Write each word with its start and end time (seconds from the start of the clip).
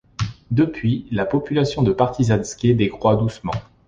Depuis, 0.49 1.05
la 1.11 1.27
population 1.27 1.83
de 1.83 1.91
Partizánske 1.91 2.73
décroît 2.75 3.17
doucement. 3.17 3.53